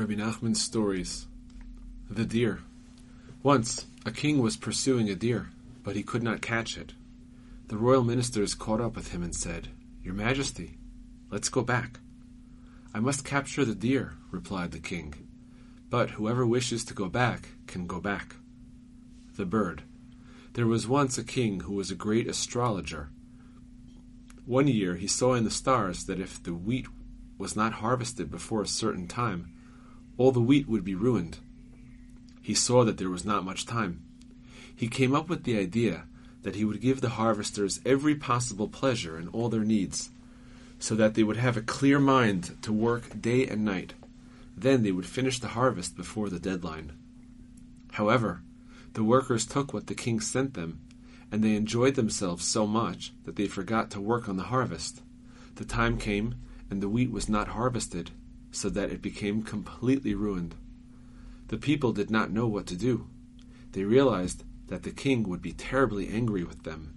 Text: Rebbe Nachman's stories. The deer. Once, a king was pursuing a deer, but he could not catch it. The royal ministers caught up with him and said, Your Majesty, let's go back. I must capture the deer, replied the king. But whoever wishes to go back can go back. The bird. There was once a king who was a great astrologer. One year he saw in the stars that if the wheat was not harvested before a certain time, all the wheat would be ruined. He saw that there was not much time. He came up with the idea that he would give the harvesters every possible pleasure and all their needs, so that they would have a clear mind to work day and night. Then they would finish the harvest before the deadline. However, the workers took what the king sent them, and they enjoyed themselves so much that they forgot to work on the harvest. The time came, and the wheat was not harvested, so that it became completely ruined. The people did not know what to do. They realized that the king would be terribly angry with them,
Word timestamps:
Rebbe 0.00 0.16
Nachman's 0.16 0.62
stories. 0.62 1.26
The 2.08 2.24
deer. 2.24 2.60
Once, 3.42 3.84
a 4.06 4.10
king 4.10 4.38
was 4.38 4.56
pursuing 4.56 5.10
a 5.10 5.14
deer, 5.14 5.50
but 5.84 5.94
he 5.94 6.02
could 6.02 6.22
not 6.22 6.40
catch 6.40 6.78
it. 6.78 6.94
The 7.68 7.76
royal 7.76 8.02
ministers 8.02 8.54
caught 8.54 8.80
up 8.80 8.96
with 8.96 9.12
him 9.12 9.22
and 9.22 9.34
said, 9.34 9.68
Your 10.02 10.14
Majesty, 10.14 10.78
let's 11.30 11.50
go 11.50 11.60
back. 11.60 12.00
I 12.94 13.00
must 13.00 13.26
capture 13.26 13.62
the 13.62 13.74
deer, 13.74 14.14
replied 14.30 14.70
the 14.70 14.78
king. 14.78 15.12
But 15.90 16.12
whoever 16.12 16.46
wishes 16.46 16.82
to 16.86 16.94
go 16.94 17.10
back 17.10 17.50
can 17.66 17.86
go 17.86 18.00
back. 18.00 18.36
The 19.36 19.44
bird. 19.44 19.82
There 20.54 20.66
was 20.66 20.88
once 20.88 21.18
a 21.18 21.24
king 21.24 21.60
who 21.60 21.74
was 21.74 21.90
a 21.90 21.94
great 21.94 22.26
astrologer. 22.26 23.10
One 24.46 24.66
year 24.66 24.94
he 24.94 25.06
saw 25.06 25.34
in 25.34 25.44
the 25.44 25.50
stars 25.50 26.06
that 26.06 26.18
if 26.18 26.42
the 26.42 26.54
wheat 26.54 26.86
was 27.36 27.54
not 27.54 27.74
harvested 27.74 28.30
before 28.30 28.62
a 28.62 28.66
certain 28.66 29.06
time, 29.06 29.52
all 30.20 30.32
the 30.32 30.38
wheat 30.38 30.68
would 30.68 30.84
be 30.84 30.94
ruined. 30.94 31.38
He 32.42 32.52
saw 32.52 32.84
that 32.84 32.98
there 32.98 33.08
was 33.08 33.24
not 33.24 33.42
much 33.42 33.64
time. 33.64 34.02
He 34.76 34.86
came 34.86 35.14
up 35.14 35.30
with 35.30 35.44
the 35.44 35.58
idea 35.58 36.04
that 36.42 36.56
he 36.56 36.62
would 36.62 36.82
give 36.82 37.00
the 37.00 37.16
harvesters 37.20 37.80
every 37.86 38.14
possible 38.14 38.68
pleasure 38.68 39.16
and 39.16 39.30
all 39.32 39.48
their 39.48 39.64
needs, 39.64 40.10
so 40.78 40.94
that 40.94 41.14
they 41.14 41.22
would 41.22 41.38
have 41.38 41.56
a 41.56 41.62
clear 41.62 41.98
mind 41.98 42.54
to 42.60 42.70
work 42.70 43.22
day 43.22 43.46
and 43.46 43.64
night. 43.64 43.94
Then 44.54 44.82
they 44.82 44.92
would 44.92 45.06
finish 45.06 45.38
the 45.38 45.48
harvest 45.48 45.96
before 45.96 46.28
the 46.28 46.38
deadline. 46.38 46.92
However, 47.92 48.42
the 48.92 49.04
workers 49.04 49.46
took 49.46 49.72
what 49.72 49.86
the 49.86 49.94
king 49.94 50.20
sent 50.20 50.52
them, 50.52 50.80
and 51.32 51.42
they 51.42 51.56
enjoyed 51.56 51.94
themselves 51.94 52.46
so 52.46 52.66
much 52.66 53.14
that 53.24 53.36
they 53.36 53.46
forgot 53.46 53.90
to 53.92 54.02
work 54.02 54.28
on 54.28 54.36
the 54.36 54.52
harvest. 54.52 55.00
The 55.54 55.64
time 55.64 55.96
came, 55.96 56.34
and 56.68 56.82
the 56.82 56.90
wheat 56.90 57.10
was 57.10 57.26
not 57.26 57.48
harvested, 57.48 58.10
so 58.50 58.68
that 58.70 58.90
it 58.90 59.02
became 59.02 59.42
completely 59.42 60.14
ruined. 60.14 60.54
The 61.48 61.58
people 61.58 61.92
did 61.92 62.10
not 62.10 62.30
know 62.30 62.46
what 62.46 62.66
to 62.66 62.76
do. 62.76 63.06
They 63.72 63.84
realized 63.84 64.44
that 64.68 64.82
the 64.82 64.90
king 64.90 65.28
would 65.28 65.42
be 65.42 65.52
terribly 65.52 66.08
angry 66.08 66.44
with 66.44 66.62
them, 66.62 66.94